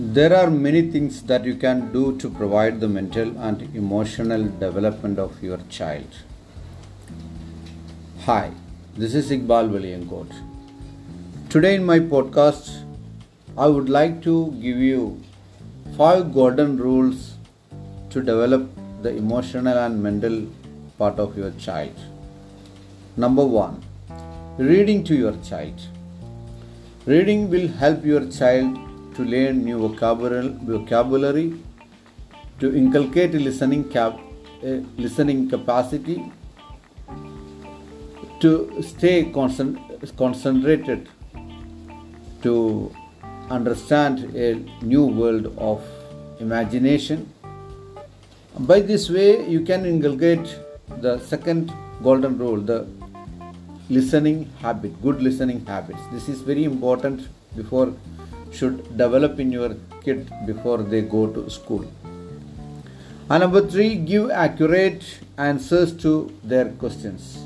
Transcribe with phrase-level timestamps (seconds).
[0.00, 5.18] There are many things that you can do to provide the mental and emotional development
[5.18, 6.06] of your child.
[8.20, 8.52] Hi,
[8.96, 10.32] this is Iqbal Valiyankot.
[11.50, 12.86] Today in my podcast,
[13.58, 15.22] I would like to give you
[15.98, 17.34] five golden rules
[18.08, 18.70] to develop
[19.02, 20.46] the emotional and mental
[20.96, 21.94] part of your child.
[23.18, 23.82] Number one,
[24.56, 25.78] reading to your child.
[27.04, 28.78] Reading will help your child
[29.16, 31.54] to learn new vocabulary,
[32.58, 34.18] to inculcate listening, cap,
[34.64, 36.32] uh, listening capacity,
[38.40, 39.78] to stay concent-
[40.16, 41.08] concentrated,
[42.42, 42.92] to
[43.50, 45.80] understand a new world of
[46.40, 47.28] imagination.
[48.58, 50.58] By this way, you can inculcate
[51.00, 52.86] the second golden rule, the
[53.88, 56.00] listening habit, good listening habits.
[56.12, 57.92] This is very important before
[58.52, 61.84] should develop in your kid before they go to school.
[63.30, 65.04] And number three, give accurate
[65.38, 67.38] answers to their questions.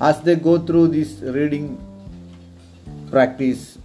[0.00, 1.78] As they go through this reading
[3.10, 3.78] practice,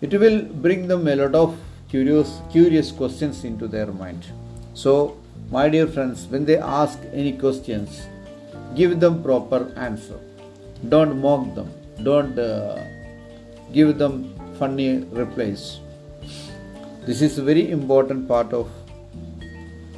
[0.00, 1.58] it will bring them a lot of
[1.88, 4.26] curious, curious questions into their mind.
[4.74, 5.16] So,
[5.50, 8.06] my dear friends, when they ask any questions,
[8.74, 10.18] give them proper answer.
[10.88, 11.72] Don't mock them.
[12.02, 12.84] Don't uh,
[13.72, 15.80] give them funny replies.
[17.06, 18.70] This is a very important part of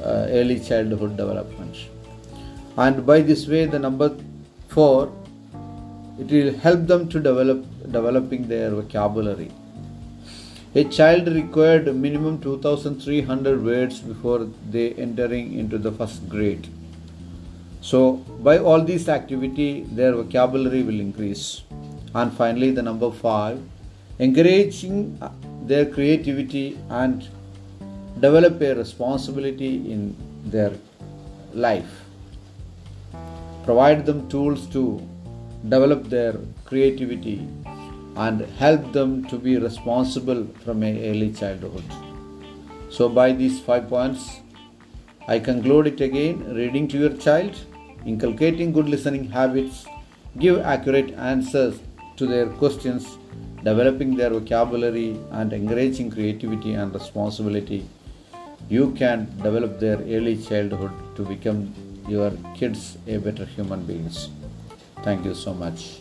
[0.00, 1.76] uh, early childhood development.
[2.76, 4.16] And by this way, the number
[4.68, 5.12] four,
[6.18, 9.50] it will help them to develop developing their vocabulary.
[10.74, 16.66] A child required minimum 2300 words before they entering into the first grade.
[17.82, 18.14] So
[18.48, 21.62] by all these activity, their vocabulary will increase.
[22.14, 23.60] And finally, the number five,
[24.24, 25.30] encouraging uh,
[25.70, 27.28] their creativity and
[28.24, 30.72] develop a responsibility in their
[31.52, 31.92] life.
[33.64, 34.82] Provide them tools to
[35.68, 36.34] develop their
[36.64, 37.38] creativity
[38.16, 41.84] and help them to be responsible from a early childhood.
[42.90, 44.40] So, by these five points,
[45.26, 47.56] I conclude it again reading to your child,
[48.04, 49.86] inculcating good listening habits,
[50.38, 51.80] give accurate answers
[52.18, 53.16] to their questions
[53.64, 57.88] developing their vocabulary and encouraging creativity and responsibility,
[58.68, 61.72] you can develop their early childhood to become
[62.08, 64.28] your kids a better human beings.
[65.02, 66.00] Thank you so much.